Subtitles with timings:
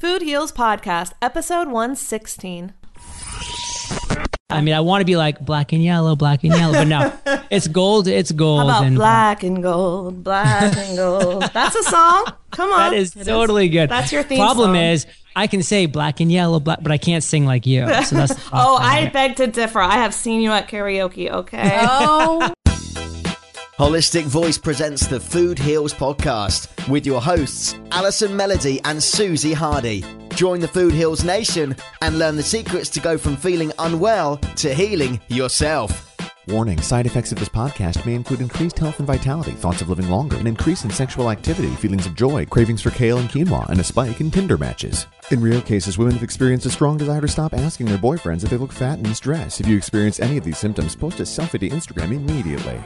[0.00, 2.72] Food Heals Podcast, episode 116.
[4.48, 7.12] I mean, I want to be like black and yellow, black and yellow, but no,
[7.50, 8.08] it's gold.
[8.08, 8.60] It's gold.
[8.62, 11.42] How about and black and gold, black and gold?
[11.52, 12.32] That's a song.
[12.50, 12.92] Come on.
[12.92, 13.90] That is totally good.
[13.90, 14.76] That's your theme Problem song.
[14.76, 17.82] is, I can say black and yellow, black, but I can't sing like you.
[18.04, 18.76] So that's Oh.
[18.76, 19.80] I beg to differ.
[19.80, 21.78] I have seen you at karaoke, okay?
[21.82, 22.52] Oh,
[23.80, 30.04] Holistic Voice presents the Food Heals podcast with your hosts, Allison Melody and Susie Hardy.
[30.34, 34.74] Join the Food Heals Nation and learn the secrets to go from feeling unwell to
[34.74, 36.14] healing yourself.
[36.46, 40.10] Warning side effects of this podcast may include increased health and vitality, thoughts of living
[40.10, 43.80] longer, an increase in sexual activity, feelings of joy, cravings for kale and quinoa, and
[43.80, 45.06] a spike in Tinder matches.
[45.30, 48.50] In rare cases, women have experienced a strong desire to stop asking their boyfriends if
[48.50, 49.58] they look fat and in stress.
[49.58, 52.78] If you experience any of these symptoms, post a selfie to Instagram immediately.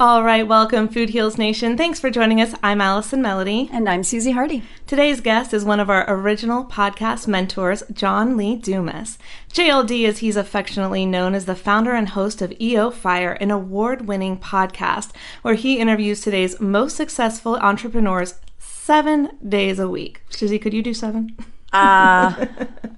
[0.00, 1.76] All right, welcome, Food Heals Nation.
[1.76, 2.54] Thanks for joining us.
[2.62, 3.68] I'm Allison Melody.
[3.70, 4.62] and I'm Susie Hardy.
[4.86, 9.18] Today's guest is one of our original podcast mentors, John Lee Dumas.
[9.52, 14.08] JLD, as he's affectionately known, is the founder and host of EO Fire, an award
[14.08, 15.10] winning podcast
[15.42, 20.22] where he interviews today's most successful entrepreneurs seven days a week.
[20.30, 21.36] Susie, could you do seven?
[21.74, 22.46] Uh,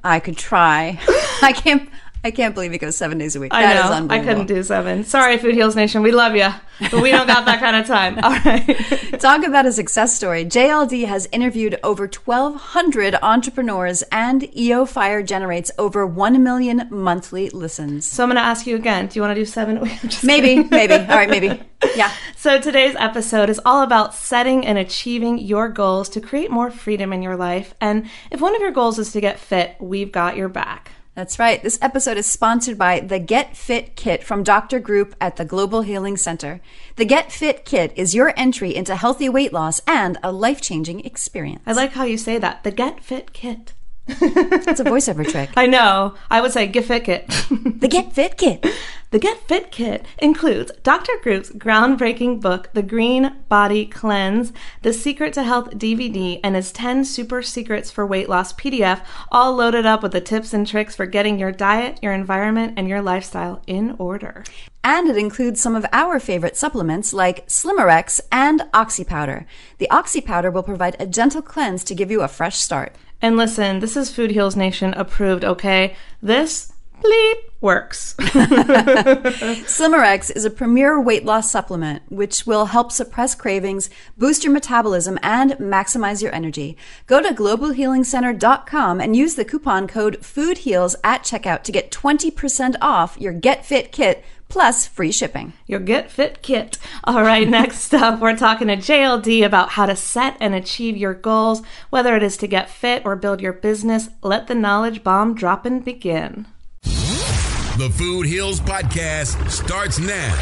[0.05, 1.01] I could try.
[1.43, 1.89] I can't.
[2.25, 3.53] I can't believe it goes seven days a week.
[3.53, 4.15] I That is know.
[4.15, 5.03] I couldn't do seven.
[5.03, 6.03] Sorry, Food Heals Nation.
[6.03, 6.49] We love you,
[6.91, 8.19] but we don't got that kind of time.
[8.23, 9.19] All right.
[9.21, 10.45] Talk about a success story.
[10.45, 18.07] JLD has interviewed over 1,200 entrepreneurs, and EO Fire generates over 1 million monthly listens.
[18.07, 19.09] So I'm going to ask you again.
[19.09, 19.81] Do you want to do seven?
[20.23, 20.95] Maybe, maybe.
[20.95, 21.61] All right, maybe.
[21.97, 22.13] Yeah.
[22.37, 27.13] So today's episode is all about setting and achieving your goals to create more freedom
[27.13, 27.75] in your life.
[27.81, 30.93] And if one of your goals is to get fit, we've got your back.
[31.15, 31.63] That's right.
[31.63, 34.79] This episode is sponsored by the Get Fit Kit from Dr.
[34.79, 36.63] Group at the Global Healing Center.
[36.97, 41.05] The Get Fit Kit is your entry into healthy weight loss and a life changing
[41.05, 41.63] experience.
[41.67, 42.65] I like how you say that.
[42.65, 43.75] The Get Fit Kit.
[44.09, 45.51] It's a voiceover trick.
[45.57, 46.15] I know.
[46.31, 47.27] I would say Get Fit Kit.
[47.83, 48.67] The Get Fit Kit.
[49.11, 51.13] The Get Fit Kit includes Dr.
[51.23, 57.05] Group's groundbreaking book, The Green Body Cleanse, The Secret to Health DVD, and his 10
[57.05, 61.05] Super Secrets for Weight Loss PDF, all loaded up with the tips and tricks for
[61.05, 64.45] getting your diet, your environment, and your lifestyle in order.
[64.83, 69.47] And it includes some of our favorite supplements like Slimerex and Oxy Powder.
[69.79, 72.97] The Oxy Powder will provide a gentle cleanse to give you a fresh start.
[73.23, 75.95] And listen, this is Food Heals Nation approved, okay?
[76.21, 78.17] This bleep works.
[78.19, 83.89] Slimerex is a premier weight loss supplement which will help suppress cravings,
[84.19, 86.77] boost your metabolism, and maximize your energy.
[87.07, 93.17] Go to globalhealingcenter.com and use the coupon code FOODHEALS at checkout to get 20% off
[93.21, 95.55] your Get Fit kit plus free shipping.
[95.67, 96.77] Your Get Fit Kit.
[97.05, 101.15] All right, next up, we're talking to JLD about how to set and achieve your
[101.15, 104.11] goals, whether it is to get fit or build your business.
[104.23, 106.47] Let the knowledge bomb drop and begin.
[106.83, 110.39] The Food Heals Podcast starts now.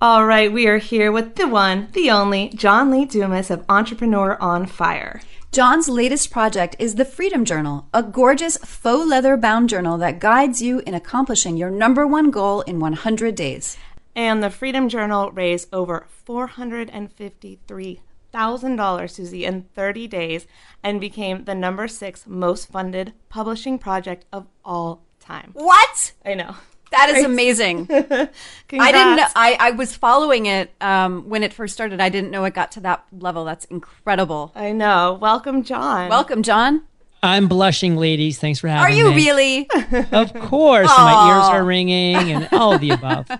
[0.00, 4.36] All right, we are here with the one, the only, John Lee Dumas of Entrepreneur
[4.40, 5.20] on Fire.
[5.50, 10.60] John's latest project is the Freedom Journal, a gorgeous faux leather bound journal that guides
[10.60, 13.78] you in accomplishing your number one goal in 100 days.
[14.14, 20.46] And the Freedom Journal raised over $453,000, Susie, in 30 days
[20.82, 25.52] and became the number six most funded publishing project of all time.
[25.54, 26.12] What?
[26.26, 26.56] I know.
[26.90, 27.86] That is amazing.
[27.90, 28.28] I
[28.68, 29.26] didn't know.
[29.36, 32.00] I, I was following it um, when it first started.
[32.00, 33.44] I didn't know it got to that level.
[33.44, 34.52] That's incredible.
[34.54, 35.18] I know.
[35.20, 36.08] Welcome, John.
[36.08, 36.82] Welcome, John.
[37.22, 38.38] I'm blushing, ladies.
[38.38, 39.00] Thanks for having me.
[39.00, 39.16] Are you me.
[39.16, 39.70] really?
[40.12, 40.88] Of course.
[40.88, 43.28] my ears are ringing and all of the above.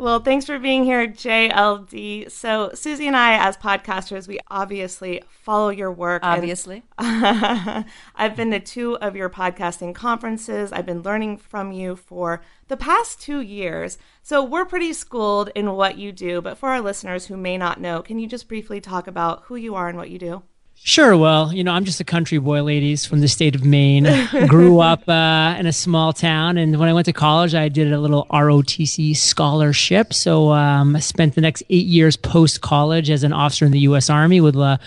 [0.00, 2.30] Well, thanks for being here, JLD.
[2.30, 6.22] So, Susie and I, as podcasters, we obviously follow your work.
[6.24, 6.84] and- Obviously.
[6.98, 10.72] I've been to two of your podcasting conferences.
[10.72, 13.98] I've been learning from you for the past two years.
[14.22, 16.40] So, we're pretty schooled in what you do.
[16.40, 19.56] But for our listeners who may not know, can you just briefly talk about who
[19.56, 20.42] you are and what you do?
[20.82, 21.14] Sure.
[21.14, 24.08] Well, you know, I'm just a country boy, ladies, from the state of Maine.
[24.48, 27.92] Grew up uh, in a small town, and when I went to college, I did
[27.92, 30.14] a little ROTC scholarship.
[30.14, 33.80] So um, I spent the next eight years post college as an officer in the
[33.80, 34.08] U.S.
[34.08, 34.80] Army with a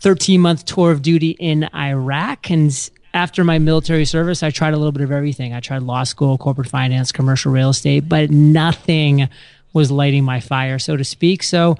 [0.00, 2.50] 13 month tour of duty in Iraq.
[2.50, 5.54] And after my military service, I tried a little bit of everything.
[5.54, 9.28] I tried law school, corporate finance, commercial real estate, but nothing
[9.72, 11.44] was lighting my fire, so to speak.
[11.44, 11.76] So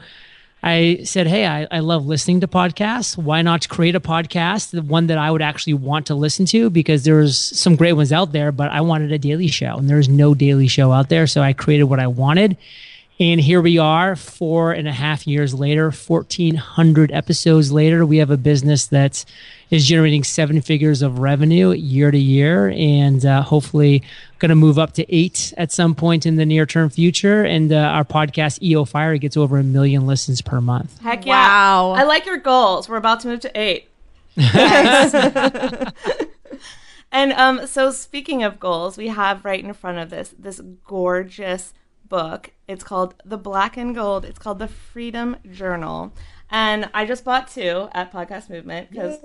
[0.62, 3.16] I said, Hey, I, I love listening to podcasts.
[3.16, 6.68] Why not create a podcast, the one that I would actually want to listen to?
[6.68, 10.08] Because there's some great ones out there, but I wanted a daily show and there's
[10.08, 11.26] no daily show out there.
[11.26, 12.56] So I created what I wanted.
[13.20, 18.06] And here we are, four and a half years later, 1,400 episodes later.
[18.06, 19.24] We have a business that
[19.70, 24.04] is generating seven figures of revenue year to year and uh, hopefully
[24.38, 27.42] going to move up to eight at some point in the near term future.
[27.42, 31.00] And uh, our podcast, EO Fire, gets over a million listens per month.
[31.00, 31.32] Heck yeah.
[31.32, 31.90] Wow.
[31.96, 32.88] I like your goals.
[32.88, 33.88] We're about to move to eight.
[37.10, 41.74] and um, so speaking of goals, we have right in front of this this gorgeous
[42.08, 42.50] book.
[42.66, 44.24] It's called The Black and Gold.
[44.24, 46.12] It's called The Freedom Journal.
[46.50, 49.18] And I just bought two at Podcast Movement because,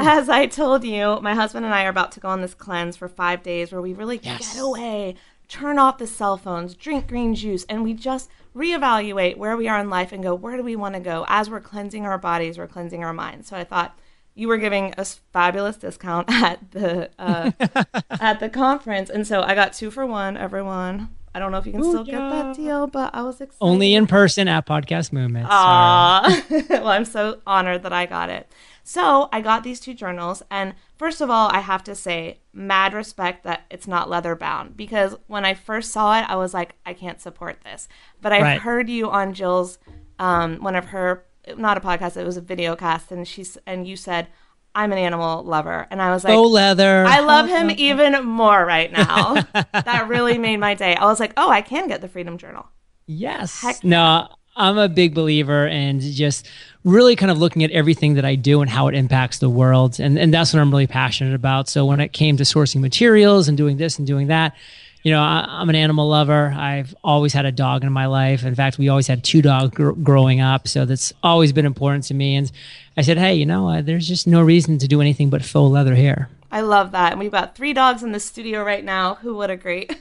[0.00, 2.96] as I told you, my husband and I are about to go on this cleanse
[2.96, 4.54] for five days where we really Yes.
[4.54, 5.16] get away,
[5.48, 9.80] turn off the cell phones, drink green juice, and we just reevaluate where we are
[9.80, 11.24] in life and go, where do we want to go?
[11.28, 13.48] As we're cleansing our bodies, we're cleansing our minds.
[13.48, 13.98] So I thought
[14.36, 17.50] you were giving a fabulous discount at the uh,
[18.10, 20.36] at the conference, and so I got two for one.
[20.36, 23.56] Everyone, I don't know if you can still get that deal, but I was excited.
[23.60, 25.46] Only in person at Podcast Movement.
[25.46, 25.54] Sorry.
[25.54, 26.42] Aw.
[26.70, 28.50] well, I'm so honored that I got it.
[28.82, 32.92] So I got these two journals, and first of all, I have to say, mad
[32.94, 36.74] respect that it's not leather bound because when I first saw it, I was like,
[36.84, 37.88] I can't support this.
[38.20, 38.60] But I Right.
[38.60, 39.78] heard you on Jill's
[40.18, 41.24] um, one of her
[41.56, 44.28] not a podcast, it was a video cast, and she's and you said,
[44.74, 47.04] I'm an animal lover, and I was like, Faux leather.
[47.06, 49.34] I love him even more right now.
[49.72, 50.94] that really made my day.
[50.94, 52.66] I was like, oh, I can get the Freedom Journal.
[53.06, 53.60] Yes.
[53.60, 56.48] Heck no, I'm a big believer and just
[56.84, 59.98] really kind of looking at everything that I do and how it impacts the world.
[59.98, 61.68] And, and that's what I'm really passionate about.
[61.68, 64.54] So when it came to sourcing materials and doing this and doing that,
[65.02, 66.54] you know, I, I'm an animal lover.
[66.56, 68.44] I've always had a dog in my life.
[68.44, 70.68] In fact, we always had two dogs gr- growing up.
[70.68, 72.36] So that's always been important to me.
[72.36, 72.50] And
[72.96, 75.72] I said, hey, you know, uh, there's just no reason to do anything but faux
[75.72, 76.28] leather here.
[76.52, 77.12] I love that.
[77.12, 79.14] And we've got three dogs in the studio right now.
[79.16, 79.88] Who would agree?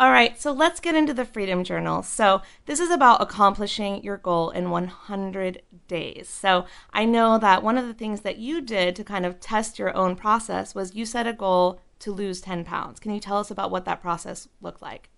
[0.00, 2.04] All right, so let's get into the Freedom Journal.
[2.04, 6.28] So, this is about accomplishing your goal in 100 days.
[6.28, 9.76] So, I know that one of the things that you did to kind of test
[9.76, 13.00] your own process was you set a goal to lose 10 pounds.
[13.00, 15.08] Can you tell us about what that process looked like?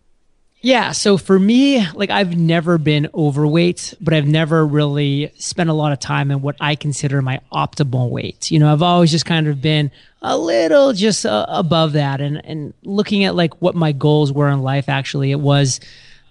[0.62, 0.92] Yeah.
[0.92, 5.92] So for me, like I've never been overweight, but I've never really spent a lot
[5.92, 8.50] of time in what I consider my optimal weight.
[8.50, 9.90] You know, I've always just kind of been
[10.20, 14.50] a little just uh, above that and, and looking at like what my goals were
[14.50, 14.90] in life.
[14.90, 15.80] Actually, it was,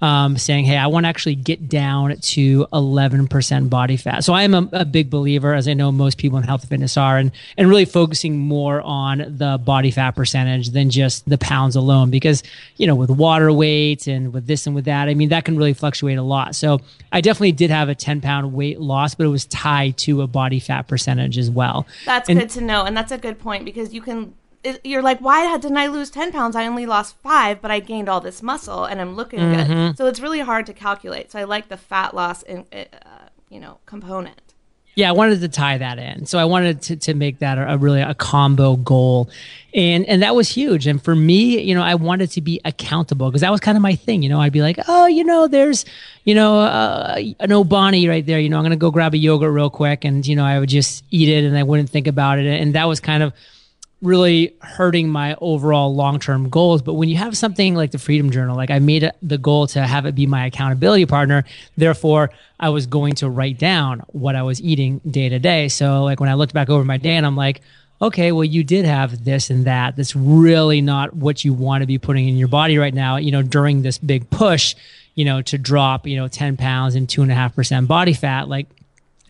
[0.01, 4.23] um, saying, Hey, I want to actually get down to 11% body fat.
[4.23, 6.69] So I am a, a big believer, as I know most people in health and
[6.69, 11.37] fitness are, and, and really focusing more on the body fat percentage than just the
[11.37, 12.09] pounds alone.
[12.09, 12.43] Because,
[12.77, 15.57] you know, with water weight and with this and with that, I mean, that can
[15.57, 16.55] really fluctuate a lot.
[16.55, 16.79] So
[17.11, 20.27] I definitely did have a 10 pound weight loss, but it was tied to a
[20.27, 21.85] body fat percentage as well.
[22.05, 22.85] That's And- good to know.
[22.85, 24.33] And that's a good point because you can,
[24.63, 26.55] it, you're like, why didn't I lose 10 pounds?
[26.55, 29.73] I only lost five, but I gained all this muscle and I'm looking Mm-hmm.
[29.73, 29.97] good.
[29.97, 31.31] So it's really hard to calculate.
[31.31, 32.85] So I like the fat loss, in, uh,
[33.49, 34.41] you know, component.
[34.95, 36.25] Yeah, I wanted to tie that in.
[36.25, 39.29] So I wanted to, to make that a, a really a combo goal.
[39.73, 40.87] And and that was huge.
[40.87, 43.81] And for me, you know, I wanted to be accountable because that was kind of
[43.81, 44.23] my thing.
[44.23, 45.85] You know, I'd be like, oh, you know, there's,
[46.25, 48.39] you know, uh, an Chobani right there.
[48.39, 50.03] You know, I'm going to go grab a yogurt real quick.
[50.03, 52.47] And, you know, I would just eat it and I wouldn't think about it.
[52.47, 53.31] And that was kind of
[54.01, 58.55] really hurting my overall long-term goals but when you have something like the freedom journal
[58.55, 61.43] like i made the goal to have it be my accountability partner
[61.75, 62.29] therefore
[62.59, 65.67] i was going to write down what i was eating day to day.
[65.67, 67.61] So like when i looked back over my day and i'm like
[68.01, 69.95] okay well you did have this and that.
[69.95, 73.17] That's really not what you want to be putting in your body right now.
[73.17, 74.75] You know during this big push
[75.15, 78.13] you know to drop you know 10 pounds and two and a half percent body
[78.13, 78.67] fat like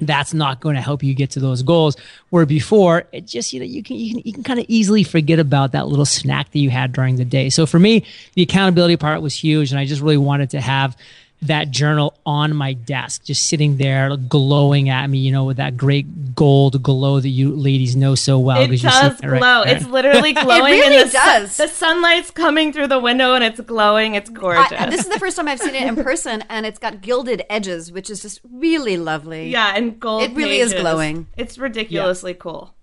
[0.02, 1.96] that's not going to help you get to those goals.
[2.30, 5.04] Where before, it just you know you can you can you can kind of easily
[5.04, 7.50] forget about that little snack that you had during the day.
[7.50, 10.96] So for me, the accountability part was huge, and I just really wanted to have
[11.42, 15.78] that journal on my desk, just sitting there glowing at me, you know, with that
[15.78, 18.62] great gold glow that you ladies know so well.
[18.62, 19.62] It 'cause you does sit there right glow.
[19.66, 20.74] It's literally glowing.
[20.74, 21.58] it really and the sun- does.
[21.58, 24.16] the sunlight's coming through the window and it's glowing.
[24.16, 24.72] It's gorgeous.
[24.78, 27.44] I, this is the first time I've seen it in person, and it's got gilded
[27.50, 29.50] edges, which is just really lovely.
[29.50, 30.24] yeah, and gold.
[30.24, 31.28] It really is glowing.
[31.38, 32.74] It's ridiculously cool.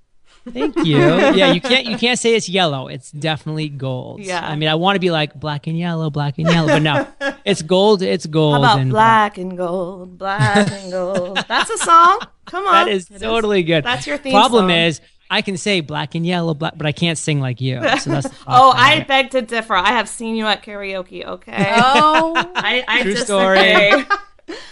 [0.52, 0.98] Thank you.
[0.98, 2.88] yeah, you can't you can't say it's yellow.
[2.88, 4.20] It's definitely gold.
[4.20, 4.46] Yeah.
[4.46, 7.06] I mean, I want to be like black and yellow, black and yellow, but no,
[7.44, 8.02] it's gold.
[8.02, 8.54] It's gold.
[8.54, 11.38] How about and black and gold, black and gold?
[11.48, 12.20] That's a song.
[12.44, 12.86] Come on.
[12.86, 13.84] That is It totally good.
[13.84, 14.70] That's your theme Problem song.
[14.78, 17.80] is, I can say black and yellow, black, but I can't sing like you.
[17.98, 18.72] So that's Oh.
[18.76, 19.74] I beg to differ.
[19.74, 21.24] I have seen you at karaoke.
[21.24, 21.72] Okay.
[21.76, 23.24] Oh, I, I True disagree.
[23.24, 24.06] story.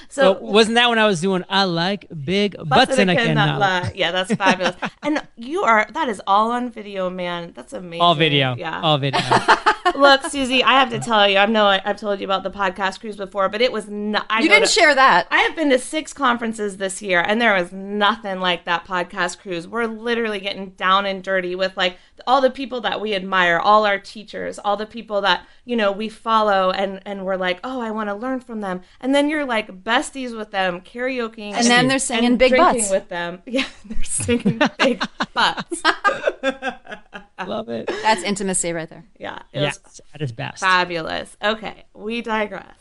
[0.09, 3.93] So, wasn't that when I was doing I like big butts and I cannot lie.
[3.95, 4.77] Yeah, that's fabulous.
[5.03, 7.53] and you are that is all on video, man.
[7.55, 8.01] That's amazing.
[8.01, 8.55] All video.
[8.57, 8.81] Yeah.
[8.81, 9.21] All video.
[9.97, 12.51] Look, Susie, I have to tell you, I know I, have told you about the
[12.51, 14.25] podcast cruise before, but it was not.
[14.31, 15.27] I You didn't to- share that.
[15.31, 19.41] I have been to six conferences this year, and there was nothing like that podcast
[19.41, 19.69] cruise.
[19.69, 23.87] We're literally getting down and dirty with like all the people that we admire, all
[23.87, 27.81] our teachers, all the people that you know we follow, and and we're like, oh,
[27.81, 28.83] I want to learn from them.
[29.01, 32.81] And then you're like besties with them, karaokeing, And then they're singing and Big drinking
[32.83, 32.91] Butts.
[32.91, 33.43] with them.
[33.47, 35.03] Yeah, they're singing big
[35.35, 35.83] butts.
[37.47, 37.87] Love it.
[37.87, 39.05] That's intimacy right there.
[39.19, 40.61] Yeah, it was Yes, at its best.
[40.61, 41.37] Fabulous.
[41.43, 42.79] Okay, we digress.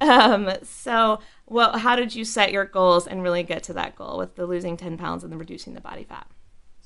[0.00, 4.16] Um, so, well, how did you set your goals and really get to that goal
[4.18, 6.26] with the losing 10 pounds and the reducing the body fat?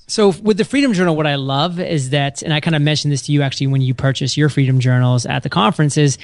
[0.07, 3.11] So with the Freedom Journal, what I love is that, and I kind of mentioned
[3.11, 6.17] this to you actually when you purchase your Freedom Journals at the conference, is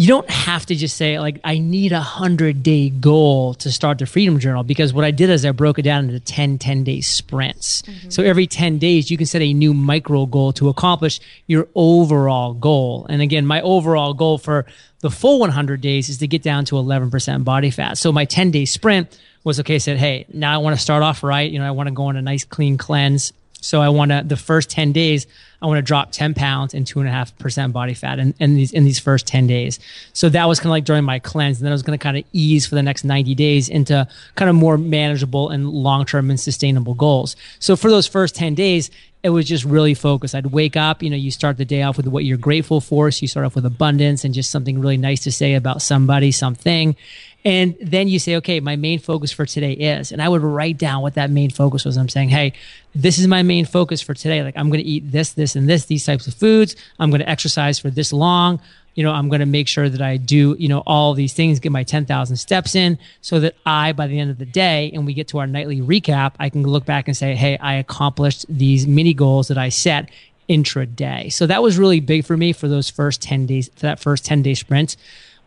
[0.00, 3.98] you don't have to just say like I need a hundred day goal to start
[3.98, 6.84] the Freedom Journal because what I did is I broke it down into 10 10
[6.84, 7.82] day sprints.
[7.82, 8.08] Mm-hmm.
[8.08, 12.54] So every 10 days you can set a new micro goal to accomplish your overall
[12.54, 13.04] goal.
[13.10, 14.64] And again, my overall goal for
[15.00, 17.98] the full 100 days is to get down to 11% body fat.
[17.98, 19.74] So my 10 day sprint was okay.
[19.74, 21.50] I said, hey, now I want to start off right.
[21.50, 23.34] You know, I want to go on a nice clean cleanse.
[23.60, 25.26] So I want to the first ten days,
[25.62, 28.34] I want to drop ten pounds and two and a half percent body fat in,
[28.38, 29.78] in these in these first ten days.
[30.12, 32.02] So that was kind of like during my cleanse, and then I was going to
[32.02, 36.04] kind of ease for the next ninety days into kind of more manageable and long
[36.06, 37.36] term and sustainable goals.
[37.58, 38.90] So for those first ten days,
[39.22, 40.34] it was just really focused.
[40.34, 43.10] I'd wake up, you know, you start the day off with what you're grateful for.
[43.10, 46.32] So you start off with abundance and just something really nice to say about somebody,
[46.32, 46.96] something.
[47.44, 50.76] And then you say, okay, my main focus for today is, and I would write
[50.76, 51.96] down what that main focus was.
[51.96, 52.52] I'm saying, hey,
[52.94, 54.42] this is my main focus for today.
[54.42, 56.76] Like I'm going to eat this, this, and this, these types of foods.
[56.98, 58.60] I'm going to exercise for this long.
[58.94, 61.60] You know, I'm going to make sure that I do, you know, all these things,
[61.60, 65.06] get my 10,000 steps in so that I, by the end of the day, and
[65.06, 68.44] we get to our nightly recap, I can look back and say, hey, I accomplished
[68.48, 70.10] these mini goals that I set
[70.50, 71.32] intraday.
[71.32, 74.24] So that was really big for me for those first 10 days, for that first
[74.24, 74.96] 10 day sprint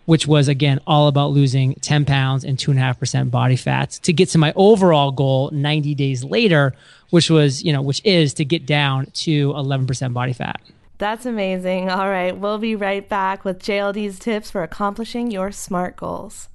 [0.06, 4.38] which was again all about losing 10 pounds and 2.5% body fat to get to
[4.38, 6.74] my overall goal 90 days later,
[7.10, 10.60] which was, you know, which is to get down to 11% body fat.
[10.98, 11.90] That's amazing.
[11.90, 16.50] All right, we'll be right back with JLD's tips for accomplishing your SMART goals.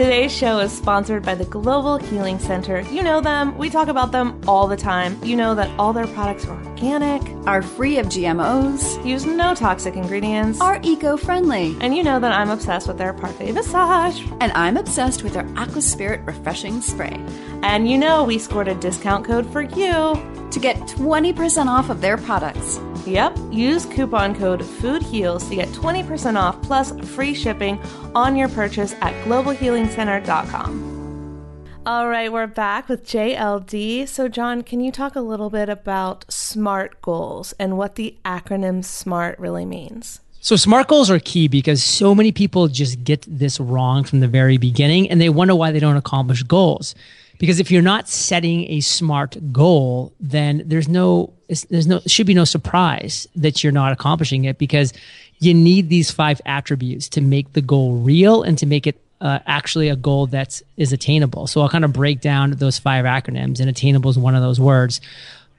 [0.00, 2.80] Today's show is sponsored by the Global Healing Center.
[2.80, 5.22] You know them, we talk about them all the time.
[5.22, 9.96] You know that all their products are organic, Are free of GMOs, use no toxic
[9.96, 11.76] ingredients, are eco friendly.
[11.82, 14.22] and you know that I'm obsessed with their parfait massage.
[14.40, 17.22] And I'm obsessed with their Aqua Spirit Refreshing Spray.
[17.62, 20.14] And you know we scored a discount code for you.
[20.50, 22.80] To get 20% off of their products,
[23.10, 27.80] Yep, use coupon code FOODHEALS to get 20% off plus free shipping
[28.14, 30.86] on your purchase at globalhealingcenter.com.
[31.86, 34.06] All right, we're back with JLD.
[34.06, 38.84] So, John, can you talk a little bit about SMART goals and what the acronym
[38.84, 40.20] SMART really means?
[40.42, 44.28] So SMART goals are key because so many people just get this wrong from the
[44.28, 46.94] very beginning and they wonder why they don't accomplish goals.
[47.40, 51.32] Because if you're not setting a SMART goal, then there's no
[51.70, 54.92] there's no should be no surprise that you're not accomplishing it because
[55.38, 59.38] you need these five attributes to make the goal real and to make it uh,
[59.46, 61.46] actually a goal that is is attainable.
[61.46, 64.60] So I'll kind of break down those five acronyms, and attainable is one of those
[64.60, 65.00] words.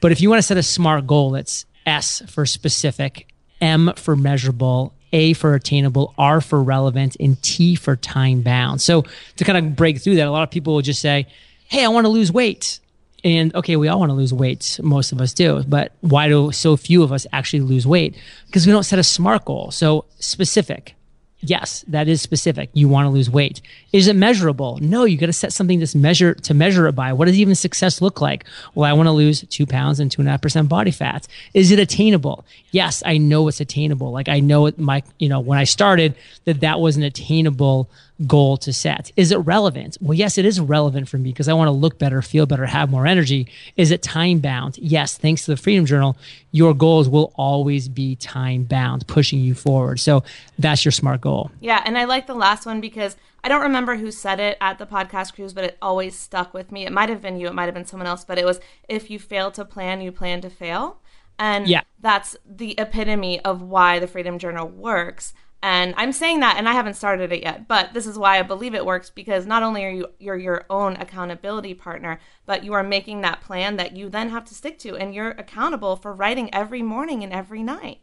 [0.02, 3.28] But if you want to set a SMART goal, it's S for specific,
[3.60, 8.82] M for measurable, A for attainable, R for relevant, and T for time bound.
[8.82, 9.04] So
[9.38, 11.26] to kind of break through that, a lot of people will just say,
[11.72, 12.82] Hey, I want to lose weight.
[13.24, 14.78] And okay, we all want to lose weight.
[14.84, 15.64] Most of us do.
[15.66, 18.18] But why do so few of us actually lose weight?
[18.48, 19.72] Because we don't set a SMART goal.
[19.72, 20.96] So specific.
[21.40, 22.72] Yes, that is specific.
[22.74, 23.62] You want to lose weight.
[23.94, 24.80] Is it measurable?
[24.82, 27.14] No, you got to set something that's measure to measure it by.
[27.14, 28.44] What does even success look like?
[28.76, 31.26] Well, I want to lose two pounds and two and a half percent body fat.
[31.54, 32.46] Is it attainable?
[32.72, 34.12] Yes, I know it's attainable.
[34.12, 37.90] Like I know it, my, you know, when I started that that was an attainable
[38.28, 39.12] goal to set.
[39.18, 39.98] Is it relevant?
[40.02, 42.66] Well, yes, it is relevant for me because I want to look better, feel better,
[42.66, 43.48] have more energy.
[43.78, 44.78] Is it time bound?
[44.78, 46.18] Yes, thanks to the Freedom Journal,
[46.52, 50.00] your goals will always be time bound, pushing you forward.
[50.00, 50.24] So
[50.60, 51.52] that's your smart goal.
[51.60, 54.78] Yeah, and I like the last one because I don't remember who said it at
[54.78, 56.86] the podcast cruise, but it always stuck with me.
[56.86, 59.10] It might have been you, it might have been someone else, but it was if
[59.10, 60.98] you fail to plan, you plan to fail.
[61.40, 61.82] And Yeah.
[62.00, 65.34] that's the epitome of why the Freedom Journal works.
[65.64, 68.42] And I'm saying that, and I haven't started it yet, but this is why I
[68.42, 72.74] believe it works because not only are you you're your own accountability partner, but you
[72.74, 76.14] are making that plan that you then have to stick to, and you're accountable for
[76.14, 78.00] writing every morning and every night.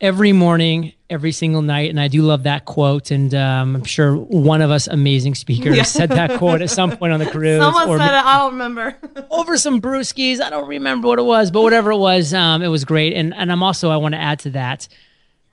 [0.00, 1.90] every morning, every single night.
[1.90, 3.10] And I do love that quote.
[3.10, 7.12] And um, I'm sure one of us amazing speakers said that quote at some point
[7.12, 7.60] on the cruise.
[7.60, 8.24] Someone or said it.
[8.24, 8.96] I don't remember.
[9.32, 10.40] over some brewskis.
[10.40, 13.14] I don't remember what it was, but whatever it was, um, it was great.
[13.14, 14.86] And and I'm also I want to add to that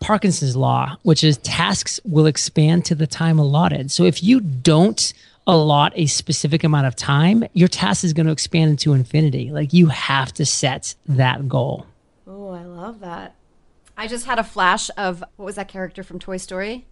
[0.05, 3.89] Parkinson's law, which is tasks will expand to the time allotted.
[3.89, 5.13] So if you don't
[5.47, 9.49] allot a specific amount of time, your task is going to expand into infinity.
[9.51, 11.87] Like you have to set that goal.
[12.27, 13.33] oh, I love that.
[13.97, 16.85] I just had a flash of what was that character from Toy Story?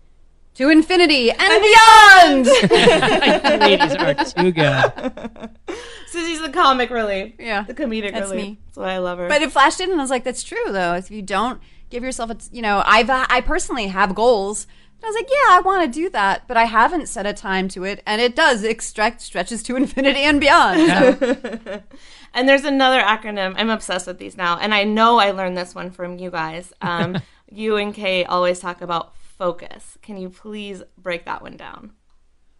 [0.55, 2.45] To infinity and beyond.
[3.61, 5.49] Ladies are too good.
[6.07, 7.33] Susie's the comic relief.
[7.37, 8.45] Yeah, The comedic that's relief.
[8.49, 8.59] me.
[8.67, 9.27] That's why I love her.
[9.27, 10.93] But it flashed in, and I was like, "That's true, though.
[10.93, 11.59] If you don't
[11.93, 14.67] give yourself, a, you know, I've I personally have goals.
[14.97, 17.33] And I was like, yeah, I want to do that, but I haven't set a
[17.33, 21.19] time to it, and it does extract stretches to infinity and beyond.
[21.19, 21.83] So,
[22.33, 23.53] And there's another acronym.
[23.57, 24.57] I'm obsessed with these now.
[24.57, 26.73] And I know I learned this one from you guys.
[26.81, 27.19] Um,
[27.51, 29.97] you and Kate always talk about focus.
[30.01, 31.91] Can you please break that one down?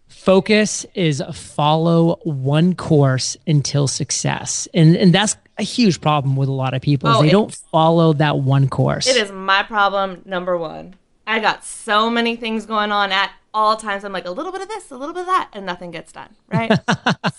[0.08, 4.68] Focus is follow one course until success.
[4.76, 7.10] And and that's a huge problem with a lot of people.
[7.10, 9.08] is Oh, they don't follow that one course.
[9.08, 10.96] It is my problem number one.
[11.26, 14.04] I got so many things going on at all times.
[14.04, 16.12] I'm like a little bit of this, a little bit of that, and nothing gets
[16.12, 16.36] done.
[16.52, 16.72] Right.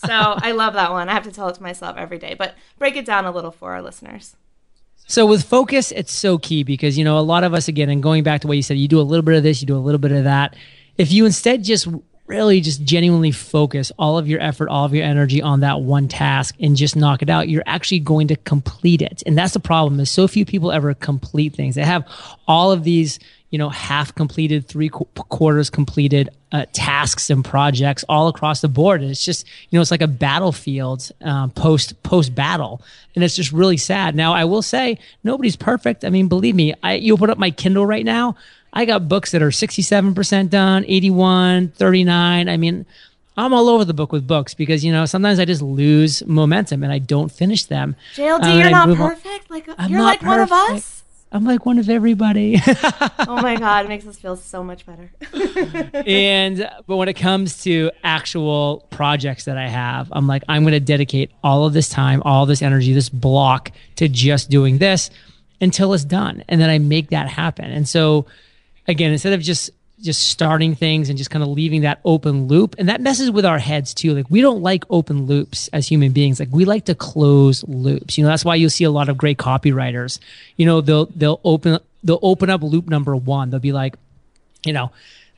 [0.07, 1.09] so I love that one.
[1.09, 2.35] I have to tell it to myself every day.
[2.35, 4.37] But break it down a little for our listeners.
[5.07, 8.03] So with focus, it's so key because you know a lot of us again, and
[8.03, 9.77] going back to what you said, you do a little bit of this, you do
[9.77, 10.57] a little bit of that.
[10.97, 11.89] If you instead just
[12.27, 16.09] really just genuinely focus all of your effort, all of your energy on that one
[16.09, 19.23] task and just knock it out, you're actually going to complete it.
[19.27, 21.75] And that's the problem is so few people ever complete things.
[21.75, 22.09] They have
[22.49, 23.19] all of these,
[23.51, 28.69] you know, half completed, three qu- quarters completed uh, tasks and projects all across the
[28.69, 29.03] board.
[29.03, 32.81] And it's just, you know, it's like a battlefield um, post post battle,
[33.15, 34.15] and it's just really sad.
[34.15, 36.05] Now, I will say nobody's perfect.
[36.05, 38.37] I mean, believe me, I you open up my Kindle right now.
[38.75, 42.49] I got books that are 67% done, 81, 39.
[42.49, 42.85] I mean,
[43.37, 46.83] I'm all over the book with books because, you know, sometimes I just lose momentum
[46.83, 47.95] and I don't finish them.
[48.17, 49.11] JLD, Um, you're I not move on.
[49.11, 49.51] perfect.
[49.51, 51.03] Like I'm you're like one of us.
[51.33, 52.61] I'm like one of everybody.
[53.27, 55.11] Oh my god, it makes us feel so much better.
[56.07, 60.73] and but when it comes to actual projects that I have, I'm like, I'm going
[60.73, 65.11] to dedicate all of this time, all this energy, this block to just doing this
[65.61, 67.65] until it's done, and then I make that happen.
[67.71, 68.27] And so,
[68.87, 69.71] again, instead of just
[70.01, 73.45] just starting things and just kind of leaving that open loop, and that messes with
[73.45, 74.15] our heads too.
[74.15, 76.41] Like we don't like open loops as human beings.
[76.41, 78.19] Like we like to close loops.
[78.19, 80.19] You know, that's why you'll see a lot of great copywriters.
[80.57, 83.51] You know, they'll they'll open they'll open up loop number one.
[83.51, 83.97] They'll be like,
[84.65, 84.91] you know,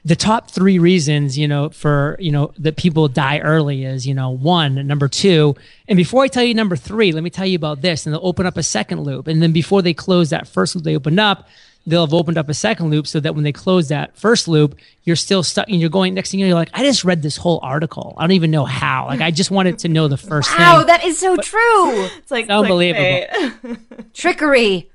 [0.06, 4.14] the top three reasons, you know, for, you know, that people die early is, you
[4.14, 5.56] know, one, number two.
[5.88, 8.06] And before I tell you number three, let me tell you about this.
[8.06, 9.26] And they'll open up a second loop.
[9.26, 11.48] And then before they close that first loop they opened up,
[11.86, 14.78] they'll have opened up a second loop so that when they close that first loop,
[15.04, 17.22] you're still stuck and you're going next thing you know, you're like, I just read
[17.22, 18.14] this whole article.
[18.18, 19.06] I don't even know how.
[19.06, 20.88] Like I just wanted to know the first wow, thing.
[20.88, 22.04] that is so true.
[22.16, 23.28] It's like Unbelievable.
[23.28, 23.78] clickbait.
[24.12, 24.90] Trickery.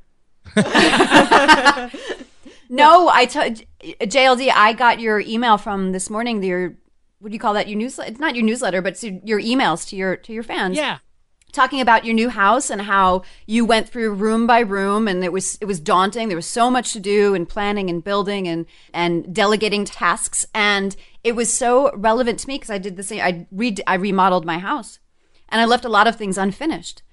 [2.69, 3.67] no, I t-
[4.01, 4.51] JLD.
[4.53, 6.43] I got your email from this morning.
[6.43, 6.75] Your
[7.19, 7.69] what do you call that?
[7.69, 8.11] Your newsletter?
[8.11, 10.75] It's not your newsletter, but your emails to your to your fans.
[10.75, 10.97] yeah.
[11.51, 15.31] Talking about your new house and how you went through room by room and it
[15.31, 16.27] was it was daunting.
[16.27, 20.45] There was so much to do and planning and building and and delegating tasks.
[20.53, 23.95] And it was so relevant to me because I did the same I re I
[23.95, 24.99] remodeled my house
[25.49, 27.03] and I left a lot of things unfinished.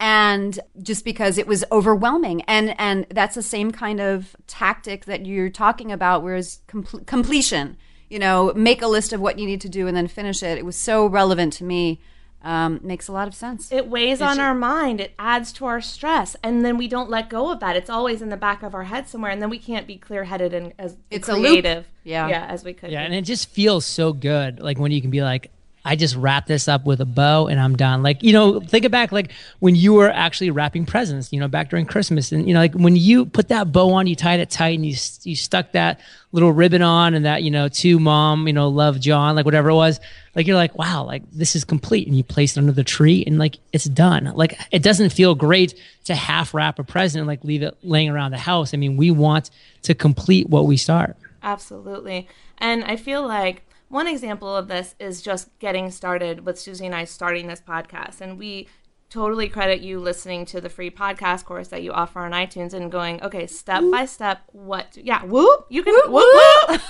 [0.00, 2.42] And just because it was overwhelming.
[2.42, 7.76] And and that's the same kind of tactic that you're talking about whereas compl- completion
[8.10, 10.58] you know make a list of what you need to do and then finish it.
[10.58, 12.00] It was so relevant to me
[12.44, 15.00] um, makes a lot of sense It weighs on our mind.
[15.00, 17.74] It adds to our stress, and then we don't let go of that.
[17.74, 20.24] It's always in the back of our head somewhere, and then we can't be clear
[20.24, 21.46] headed and as It's a loop.
[21.46, 21.86] creative.
[22.04, 22.28] Yeah.
[22.28, 22.90] yeah, as we could.
[22.92, 23.06] Yeah, be.
[23.06, 24.60] and it just feels so good.
[24.60, 25.50] Like when you can be like,
[25.86, 28.02] I just wrap this up with a bow and I'm done.
[28.02, 31.68] Like, you know, think back like when you were actually wrapping presents, you know, back
[31.68, 32.32] during Christmas.
[32.32, 34.86] And, you know, like when you put that bow on, you tied it tight and
[34.86, 36.00] you, you stuck that
[36.32, 39.68] little ribbon on and that, you know, to mom, you know, love John, like whatever
[39.68, 40.00] it was.
[40.34, 42.06] Like you're like, wow, like this is complete.
[42.06, 44.32] And you place it under the tree and like it's done.
[44.34, 48.08] Like it doesn't feel great to half wrap a present and like leave it laying
[48.08, 48.72] around the house.
[48.72, 49.50] I mean, we want
[49.82, 51.14] to complete what we start.
[51.42, 52.26] Absolutely.
[52.56, 56.94] And I feel like one example of this is just getting started with Susie and
[56.94, 58.20] I starting this podcast.
[58.20, 58.68] And we
[59.14, 62.90] totally credit you listening to the free podcast course that you offer on iTunes and
[62.90, 66.26] going, okay, step by step, what, do, yeah, whoop, you can, whoop,
[66.68, 66.80] whoop.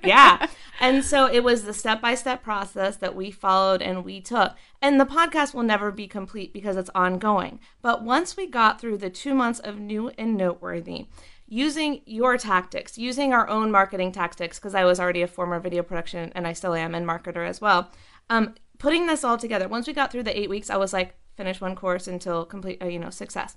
[0.04, 0.46] yeah.
[0.80, 4.54] And so it was the step by step process that we followed and we took.
[4.80, 7.60] And the podcast will never be complete because it's ongoing.
[7.82, 11.08] But once we got through the two months of new and noteworthy,
[11.46, 15.82] using your tactics, using our own marketing tactics, because I was already a former video
[15.82, 17.90] production and I still am and marketer as well.
[18.30, 19.68] Um, putting this all together.
[19.68, 22.82] Once we got through the eight weeks, I was like, finish one course until complete,
[22.82, 23.56] uh, you know, success.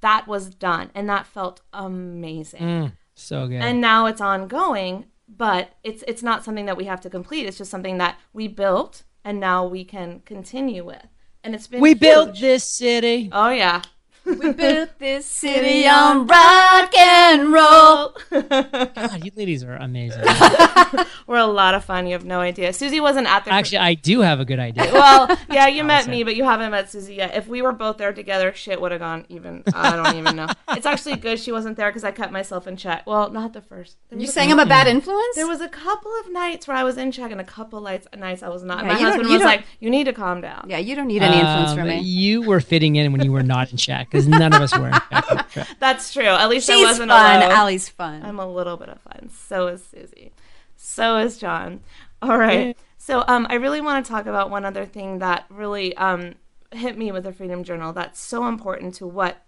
[0.00, 2.92] That was done, and that felt amazing.
[3.14, 3.60] So good.
[3.60, 7.46] And now it's ongoing, but it's it's not something that we have to complete.
[7.46, 11.06] It's just something that we built, and now we can continue with.
[11.42, 13.28] And it's been we built this city.
[13.32, 13.82] Oh yeah.
[14.28, 18.14] We built this city on rock and roll.
[19.30, 20.24] God, you ladies are amazing.
[21.26, 22.06] We're a lot of fun.
[22.06, 22.72] You have no idea.
[22.72, 24.84] Susie wasn't at the Actually, I do have a good idea.
[24.92, 27.34] well, yeah, you met me, but you haven't met Susie yet.
[27.34, 29.62] If we were both there together, shit would have gone even.
[29.74, 30.48] I don't even know.
[30.70, 33.06] It's actually good she wasn't there because I kept myself in check.
[33.06, 33.96] Well, not the first.
[34.10, 35.34] You was a saying I'm a bad influence?
[35.36, 38.06] There was a couple of nights where I was in check and a couple lights
[38.16, 38.84] nights I was not.
[38.84, 41.22] Yeah, My you husband was like, "You need to calm down." yeah, you don't need
[41.22, 42.00] any influence Um, from me.
[42.00, 44.88] You were fitting in when you were not in check because none of us were
[44.88, 45.68] in check.
[45.78, 46.24] That's true.
[46.24, 47.42] At least I wasn't fun.
[47.42, 47.50] alone.
[47.52, 48.22] Allie's fun.
[48.22, 49.17] I'm a little bit of fun.
[49.28, 50.32] So is Susie.
[50.76, 51.80] So is John.
[52.22, 52.76] All right.
[52.96, 56.34] So um, I really want to talk about one other thing that really um,
[56.72, 57.92] hit me with the Freedom Journal.
[57.92, 59.44] That's so important to what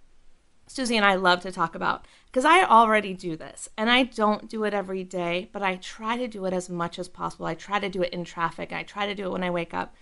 [0.66, 4.48] Susie and I love to talk about because I already do this and I don't
[4.48, 7.46] do it every day, but I try to do it as much as possible.
[7.46, 8.72] I try to do it in traffic.
[8.72, 9.94] I try to do it when I wake up.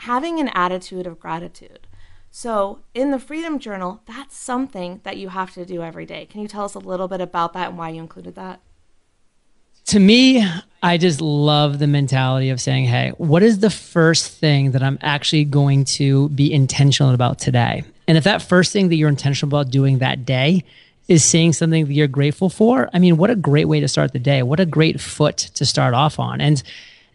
[0.00, 1.86] Having an attitude of gratitude.
[2.30, 6.26] So, in the Freedom Journal, that's something that you have to do every day.
[6.26, 8.60] Can you tell us a little bit about that and why you included that?
[9.88, 10.46] To me,
[10.82, 14.98] I just love the mentality of saying, hey, what is the first thing that I'm
[15.00, 17.84] actually going to be intentional about today?
[18.06, 20.64] And if that first thing that you're intentional about doing that day
[21.08, 24.12] is saying something that you're grateful for, I mean, what a great way to start
[24.12, 24.42] the day.
[24.42, 26.42] What a great foot to start off on.
[26.42, 26.62] And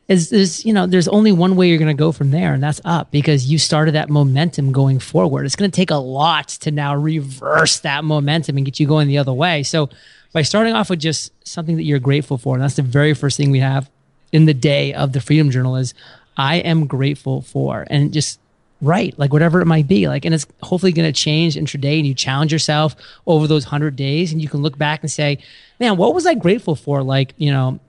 [0.08, 2.62] is is you know there's only one way you're going to go from there and
[2.62, 5.46] that's up because you started that momentum going forward.
[5.46, 9.08] It's going to take a lot to now reverse that momentum and get you going
[9.08, 9.63] the other way.
[9.63, 9.89] So
[10.34, 13.38] by starting off with just something that you're grateful for and that's the very first
[13.38, 13.89] thing we have
[14.32, 15.94] in the day of the freedom journal is
[16.36, 18.39] i am grateful for and just
[18.82, 22.08] right like whatever it might be like and it's hopefully going to change intraday and
[22.08, 22.96] you challenge yourself
[23.28, 25.38] over those 100 days and you can look back and say
[25.80, 27.02] man what was i grateful for?
[27.04, 27.80] Like you know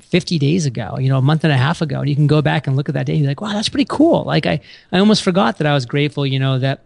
[0.00, 2.00] 50 days ago, you know, a month and a half ago.
[2.00, 3.68] And you can go back and look at that day and be like, wow, that's
[3.68, 4.24] pretty cool.
[4.24, 4.60] Like I,
[4.92, 6.84] I almost forgot that I was grateful, you know, that,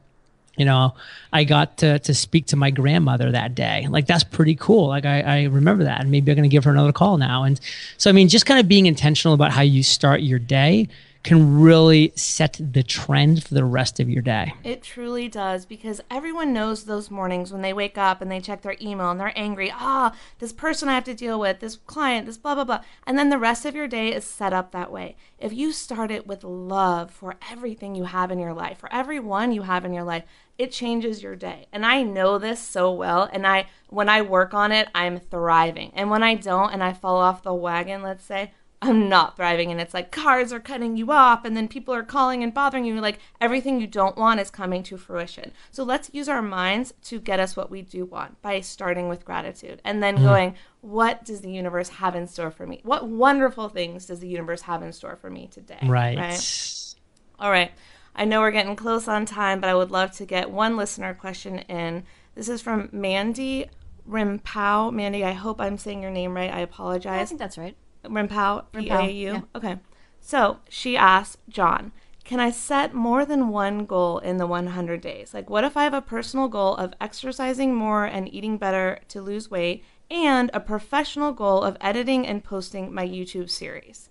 [0.57, 0.95] you know,
[1.33, 3.87] I got to, to speak to my grandmother that day.
[3.89, 4.89] Like that's pretty cool.
[4.89, 7.45] Like I, I remember that and maybe I'm going to give her another call now.
[7.45, 7.61] And
[7.97, 10.89] so, I mean, just kind of being intentional about how you start your day
[11.29, 14.55] can really set the trend for the rest of your day.
[14.65, 18.63] It truly does because everyone knows those mornings when they wake up and they check
[18.63, 19.71] their email and they're angry.
[19.71, 22.81] Ah, this person I have to deal with, this client, this blah, blah, blah.
[23.07, 25.17] And then the rest of your day is set up that way.
[25.39, 29.53] If you start it with love for everything you have in your life, for everyone
[29.53, 30.25] you have in your life,
[30.57, 31.67] it changes your day.
[31.75, 33.29] And I know this so well.
[33.31, 35.93] And I, when I work on it, I'm thriving.
[35.95, 39.73] And when I don't and I fall off the wagon, let's say, I'm not thriving
[39.73, 42.85] and it's like cars are cutting you off and then people are calling and bothering
[42.85, 45.51] you like everything you don't want is coming to fruition.
[45.73, 49.25] So let's use our minds to get us what we do want by starting with
[49.25, 50.25] gratitude and then mm-hmm.
[50.25, 52.81] going what does the universe have in store for me?
[52.85, 55.81] What wonderful things does the universe have in store for me today?
[55.83, 56.95] Right.
[57.41, 57.73] All right.
[58.15, 61.15] I know we're getting close on time, but I would love to get one listener
[61.15, 62.05] question in.
[62.37, 63.67] This is from Mandy
[64.09, 64.93] Rimpau.
[64.93, 66.53] Mandy, I hope I'm saying your name right.
[66.53, 67.23] I apologize.
[67.23, 67.77] I think that's right.
[68.05, 69.33] Rimpau, P Rimpau, A U.
[69.33, 69.41] yeah.
[69.55, 69.77] Okay.
[70.21, 71.93] So she asked John,
[72.25, 75.33] can I set more than one goal in the 100 days?
[75.33, 79.23] Like, what if I have a personal goal of exercising more and eating better to
[79.23, 84.11] lose weight, and a professional goal of editing and posting my YouTube series?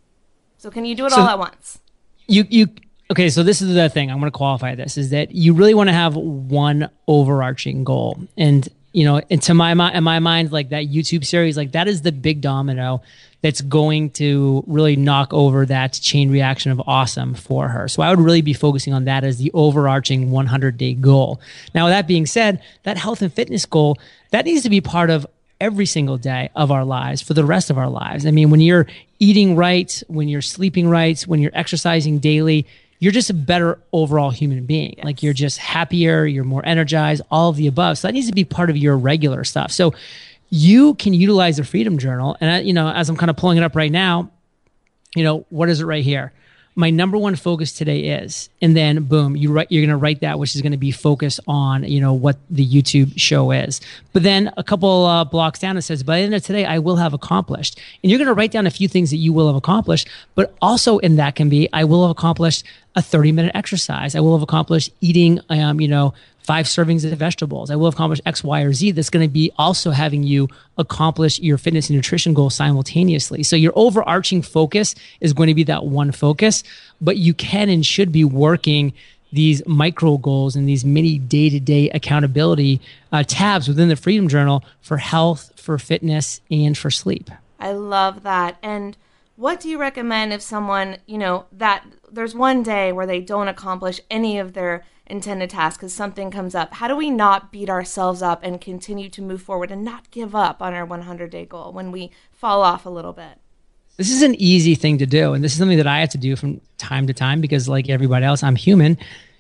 [0.58, 1.80] So, can you do it So- all at once?
[2.30, 2.68] you you
[3.10, 5.74] okay so this is the thing i'm going to qualify this is that you really
[5.74, 8.68] want to have one overarching goal and
[8.98, 11.88] you know and to my mind in my mind like that youtube series like that
[11.88, 13.00] is the big domino
[13.44, 18.10] that's going to really knock over that chain reaction of awesome for her so i
[18.10, 21.40] would really be focusing on that as the overarching 100 day goal
[21.76, 24.00] now that being said that health and fitness goal
[24.32, 25.28] that needs to be part of
[25.60, 28.28] every single day of our lives for the rest of our lives.
[28.28, 28.86] I mean, when you're
[29.18, 32.68] eating right, when you're sleeping right, when you're exercising daily,
[33.00, 34.96] you're just a better overall human being.
[35.04, 37.98] Like you're just happier, you're more energized, all of the above.
[37.98, 39.72] So that needs to be part of your regular stuff.
[39.72, 39.94] So
[40.50, 42.38] you can utilize the Freedom Journal.
[42.40, 44.32] And, I, you know, as I'm kind of pulling it up right now,
[45.16, 46.32] you know, what is it right here?
[46.76, 50.22] My number one focus today is, and then boom, you write, you're going to write
[50.22, 53.82] that, which is going to be focused on, you know, what the YouTube show is.
[54.14, 56.78] But then a couple uh, blocks down, it says, by the end of today, I
[56.78, 57.80] will have accomplished.
[58.04, 60.56] And you're going to write down a few things that you will have accomplished, but
[60.62, 62.64] also in that can be, I will have accomplished
[62.98, 64.16] a 30 minute exercise.
[64.16, 67.70] I will have accomplished eating, um, you know, five servings of vegetables.
[67.70, 68.92] I will accomplish X, Y, or Z.
[68.92, 73.44] That's going to be also having you accomplish your fitness and nutrition goals simultaneously.
[73.44, 76.64] So your overarching focus is going to be that one focus,
[77.00, 78.94] but you can and should be working
[79.32, 82.82] these micro goals and these mini day to day accountability
[83.12, 87.30] uh, tabs within the Freedom Journal for health, for fitness, and for sleep.
[87.60, 88.58] I love that.
[88.64, 88.98] And
[89.38, 93.48] what do you recommend if someone, you know, that there's one day where they don't
[93.48, 96.74] accomplish any of their intended tasks because something comes up?
[96.74, 100.36] How do we not beat ourselves up and continue to move forward and not give
[100.36, 103.38] up on our 100 day goal when we fall off a little bit?
[103.98, 105.34] This is an easy thing to do.
[105.34, 107.90] And this is something that I have to do from time to time because, like
[107.90, 108.98] everybody else, I'm human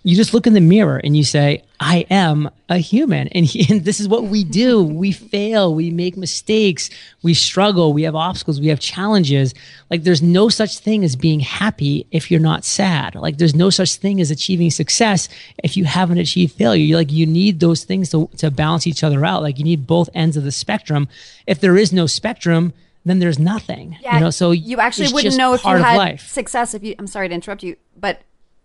[0.07, 3.27] you just look in the mirror and you say, I am a human.
[3.27, 4.81] And, he, and, this is what we do.
[4.81, 6.89] We fail, we make mistakes,
[7.23, 9.53] we struggle, we have obstacles, we have challenges.
[9.91, 13.15] Like, there's no such thing as being happy if you're not sad.
[13.15, 15.27] Like, there's no such thing as achieving success
[15.61, 16.81] if you haven't achieved failure.
[16.81, 19.41] You're like, you need those things to, to balance each other out.
[19.41, 21.09] Like, you need both ends of the spectrum.
[21.47, 22.71] If there is no spectrum,
[23.03, 23.97] then there's nothing.
[24.01, 26.95] Yeah, you know, so you actually wouldn't know if you had success if you.
[26.97, 28.21] I'm sorry to interrupt you, but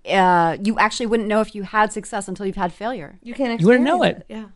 [0.09, 3.19] uh, you actually wouldn't know if you had success until you've had failure.
[3.23, 3.61] You can't.
[3.61, 4.19] You wouldn't know it.
[4.19, 4.27] it.
[4.29, 4.47] Yeah.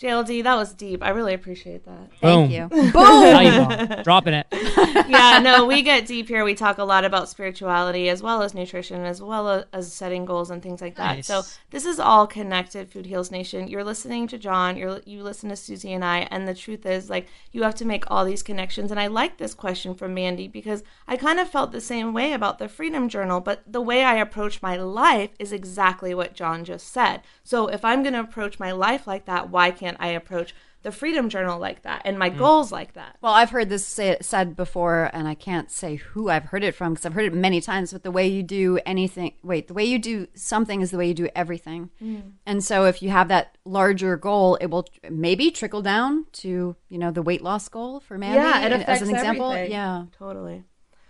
[0.00, 1.02] JLD, that was deep.
[1.02, 2.10] I really appreciate that.
[2.20, 2.68] Thank you.
[2.68, 4.02] Boom.
[4.04, 4.46] Dropping it.
[4.52, 6.44] yeah, no, we get deep here.
[6.44, 10.50] We talk a lot about spirituality as well as nutrition, as well as setting goals
[10.50, 11.16] and things like that.
[11.16, 11.26] Nice.
[11.26, 13.66] So this is all connected, Food Heals Nation.
[13.66, 14.76] You're listening to John.
[14.76, 17.84] You're you listen to Susie and I, and the truth is, like, you have to
[17.84, 18.92] make all these connections.
[18.92, 22.32] And I like this question from Mandy because I kind of felt the same way
[22.34, 26.64] about the Freedom Journal, but the way I approach my life is exactly what John
[26.64, 27.22] just said.
[27.42, 30.54] So if I'm going to approach my life like that, why can't can't I approach
[30.82, 32.38] the Freedom Journal like that and my mm.
[32.38, 33.16] goals like that?
[33.20, 36.74] Well, I've heard this say, said before, and I can't say who I've heard it
[36.74, 37.92] from because I've heard it many times.
[37.92, 41.08] But the way you do anything, wait, the way you do something is the way
[41.08, 41.90] you do everything.
[42.02, 42.32] Mm.
[42.46, 46.98] And so, if you have that larger goal, it will maybe trickle down to you
[46.98, 48.36] know the weight loss goal for Mandy.
[48.36, 49.52] Yeah, it affects as an example.
[49.52, 49.72] Everything.
[49.72, 50.64] Yeah, totally.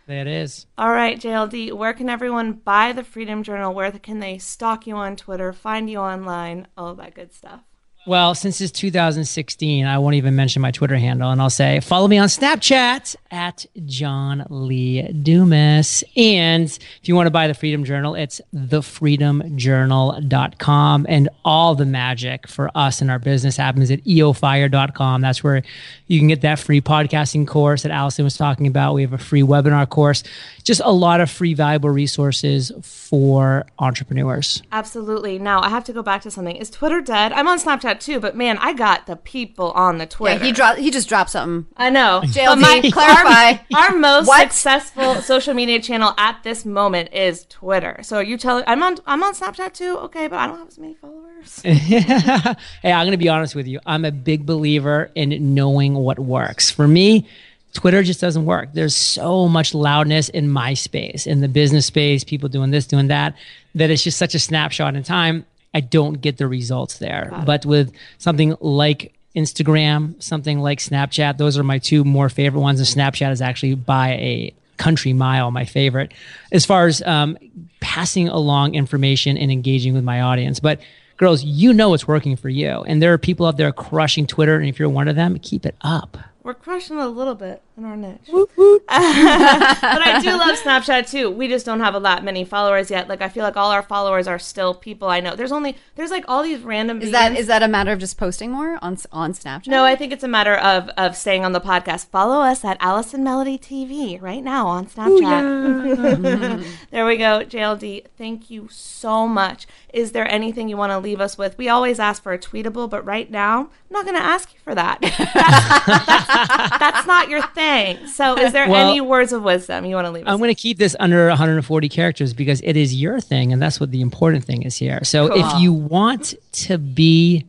[0.07, 0.65] There it is.
[0.79, 3.75] All right, JLD, where can everyone buy the Freedom Journal?
[3.75, 7.68] Where can they stalk you on Twitter, find you online, all that good stuff?
[8.09, 12.09] Well, since it's 2016, I won't even mention my Twitter handle, and I'll say follow
[12.09, 16.03] me on Snapchat at John Lee Dumas.
[16.17, 21.07] And if you want to buy the Freedom Journal, it's thefreedomjournal.com.
[21.07, 25.21] And all the magic for us and our business happens at eofire.com.
[25.21, 25.63] That's where
[26.07, 28.95] you can get that free podcasting course that Allison was talking about.
[28.95, 30.23] We have a free webinar course,
[30.65, 34.63] just a lot of free, valuable resources for entrepreneurs.
[34.73, 35.39] Absolutely.
[35.39, 36.57] Now, I have to go back to something.
[36.57, 37.35] Is Twitter dead?
[37.35, 40.39] I'm on Snapchat too, but man, I got the people on the Twitter.
[40.39, 40.79] Yeah, he dropped.
[40.79, 41.71] He just dropped something.
[41.77, 42.21] I know.
[42.25, 43.65] JLD, my, clarify.
[43.75, 44.53] Our, our most what?
[44.53, 47.99] successful social media channel at this moment is Twitter.
[48.03, 48.65] So are you telling?
[48.67, 48.99] I'm on.
[49.07, 49.97] I'm on Snapchat too.
[49.99, 51.61] Okay, but I don't have as many followers.
[51.63, 53.81] hey, I'm going to be honest with you.
[53.87, 56.71] I'm a big believer in knowing what works.
[56.71, 57.27] For me,
[57.73, 58.71] Twitter just doesn't work.
[58.73, 63.09] There's so much loudness in my space, in the business space, people doing this, doing
[63.09, 63.37] that,
[63.75, 65.45] that it's just such a snapshot in time.
[65.75, 67.31] I don't get the results there.
[67.45, 72.81] But with something like Instagram, something like Snapchat, those are my two more favorite ones.
[72.81, 76.13] And Snapchat is actually by a country mile my favorite
[76.53, 77.37] as far as um,
[77.81, 80.61] passing along information and engaging with my audience.
[80.61, 80.81] But
[81.17, 82.83] girls, you know it's working for you.
[82.85, 84.57] And there are people out there crushing Twitter.
[84.57, 86.17] And if you're one of them, keep it up.
[86.43, 88.29] We're crushing a little bit in our niche.
[88.31, 88.85] Whoop, whoop.
[88.89, 91.31] but I do love Snapchat too.
[91.31, 93.09] We just don't have a lot many followers yet.
[93.09, 95.37] Like I feel like all our followers are still people I know.
[95.37, 97.01] There's only there's like all these random.
[97.01, 99.69] Is that is that a matter of just posting more on on Snapchat?
[99.69, 102.09] No, I think it's a matter of of staying on the podcast.
[102.09, 106.25] Follow us at Allison Melody TV right now on Snapchat.
[106.25, 106.65] Yeah.
[106.91, 108.07] there we go, JLD.
[108.17, 109.67] Thank you so much.
[109.93, 111.57] Is there anything you want to leave us with?
[111.57, 114.61] We always ask for a tweetable, but right now I'm not going to ask you
[114.61, 114.99] for that.
[115.01, 115.17] That's,
[116.07, 117.68] that's, that's not your thing.
[118.07, 120.25] So, is there well, any words of wisdom you want to leave?
[120.27, 123.81] I'm going to keep this under 140 characters because it is your thing, and that's
[123.81, 125.05] what the important thing is here.
[125.05, 125.39] So, cool.
[125.39, 127.47] if you want to be,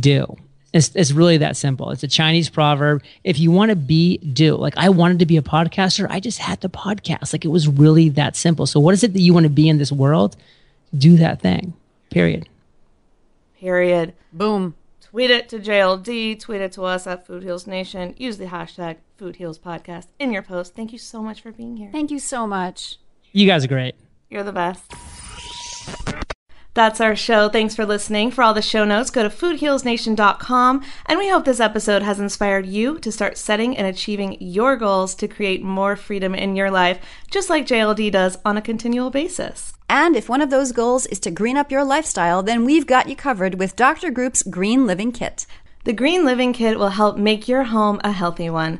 [0.00, 0.36] do.
[0.72, 1.90] It's, it's really that simple.
[1.90, 3.02] It's a Chinese proverb.
[3.24, 4.54] If you want to be, do.
[4.56, 7.32] Like I wanted to be a podcaster, I just had to podcast.
[7.32, 8.66] Like it was really that simple.
[8.66, 10.36] So, what is it that you want to be in this world?
[10.96, 11.74] Do that thing.
[12.10, 12.48] Period.
[13.58, 14.14] Period.
[14.32, 14.74] Boom.
[15.10, 18.14] Tweet it to JLD, tweet it to us at Food Heals Nation.
[18.18, 20.74] Use the hashtag Food Heals Podcast in your post.
[20.74, 21.88] Thank you so much for being here.
[21.90, 22.98] Thank you so much.
[23.32, 23.94] You guys are great.
[24.28, 24.92] You're the best.
[26.78, 27.48] That's our show.
[27.48, 28.30] Thanks for listening.
[28.30, 30.84] For all the show notes, go to foodhealsnation.com.
[31.06, 35.16] And we hope this episode has inspired you to start setting and achieving your goals
[35.16, 37.00] to create more freedom in your life,
[37.32, 39.74] just like JLD does on a continual basis.
[39.88, 43.08] And if one of those goals is to green up your lifestyle, then we've got
[43.08, 44.12] you covered with Dr.
[44.12, 45.46] Group's Green Living Kit.
[45.82, 48.78] The Green Living Kit will help make your home a healthy one.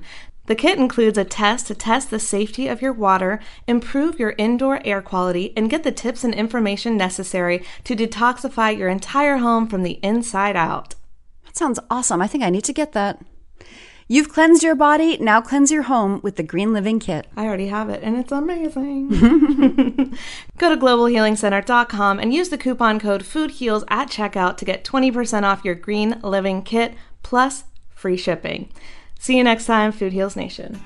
[0.49, 4.81] The kit includes a test to test the safety of your water, improve your indoor
[4.83, 9.83] air quality, and get the tips and information necessary to detoxify your entire home from
[9.83, 10.95] the inside out.
[11.45, 12.23] That sounds awesome.
[12.23, 13.21] I think I need to get that.
[14.11, 17.27] You've cleansed your body, now cleanse your home with the Green Living Kit.
[17.37, 19.11] I already have it, and it's amazing.
[20.57, 25.63] Go to globalhealingcenter.com and use the coupon code FOODHEALS at checkout to get 20% off
[25.63, 28.71] your Green Living Kit plus free shipping.
[29.19, 30.81] See you next time, Food Heals Nation.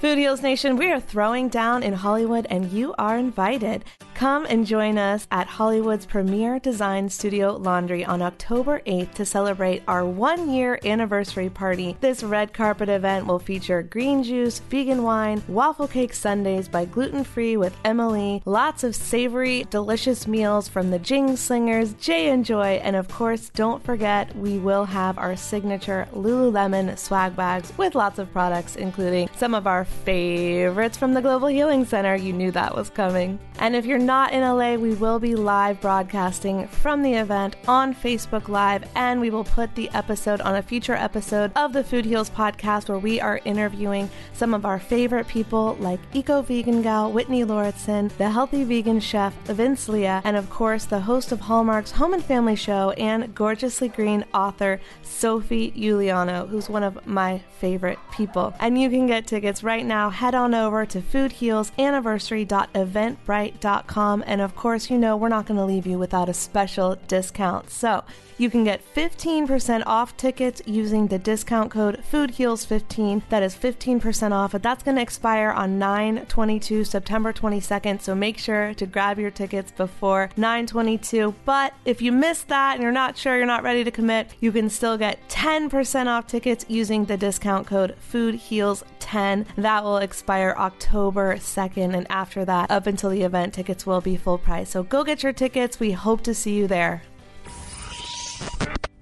[0.00, 3.84] Food Heals Nation, we are throwing down in Hollywood and you are invited.
[4.18, 9.84] Come and join us at Hollywood's premier design studio Laundry on October 8th to celebrate
[9.86, 11.96] our one year anniversary party.
[12.00, 17.22] This red carpet event will feature green juice, vegan wine, waffle cake sundaes by Gluten
[17.22, 22.80] Free with Emily, lots of savory, delicious meals from the Jing Slingers, Jay and Joy,
[22.82, 28.18] and of course, don't forget we will have our signature Lululemon swag bags with lots
[28.18, 32.16] of products, including some of our favorites from the Global Healing Center.
[32.16, 33.38] You knew that was coming.
[33.60, 37.94] And if you're not in LA, we will be live broadcasting from the event on
[37.94, 42.06] Facebook Live, and we will put the episode on a future episode of the Food
[42.06, 47.12] Heals podcast where we are interviewing some of our favorite people like Eco Vegan Gal
[47.12, 51.90] Whitney Lauritsen, the Healthy Vegan Chef Vince Leah, and of course the host of Hallmark's
[51.90, 57.98] Home and Family Show and Gorgeously Green author Sophie Uliano, who's one of my favorite
[58.10, 58.54] people.
[58.58, 60.08] And you can get tickets right now.
[60.08, 63.97] Head on over to foodhealsanniversary.eventbrite.com.
[63.98, 67.70] And of course, you know we're not going to leave you without a special discount.
[67.70, 68.04] So
[68.38, 73.22] you can get 15% off tickets using the discount code FoodHeals15.
[73.30, 78.00] That is 15% off, but that's going to expire on 922 September 22nd.
[78.00, 81.34] So make sure to grab your tickets before 922.
[81.44, 84.52] But if you missed that and you're not sure, you're not ready to commit, you
[84.52, 89.46] can still get 10% off tickets using the discount code FoodHeals10.
[89.56, 91.96] That will expire October 2nd.
[91.96, 94.70] And after that, up until the event, tickets will be full price.
[94.70, 95.80] So go get your tickets.
[95.80, 97.02] We hope to see you there.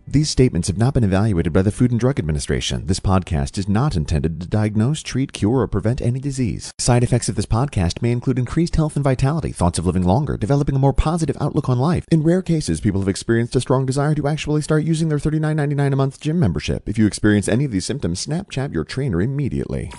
[0.09, 2.87] These statements have not been evaluated by the Food and Drug Administration.
[2.87, 6.73] This podcast is not intended to diagnose, treat, cure, or prevent any disease.
[6.79, 10.37] Side effects of this podcast may include increased health and vitality, thoughts of living longer,
[10.37, 12.07] developing a more positive outlook on life.
[12.11, 15.93] In rare cases, people have experienced a strong desire to actually start using their $39.99
[15.93, 16.89] a month gym membership.
[16.89, 19.91] If you experience any of these symptoms, Snapchat your trainer immediately.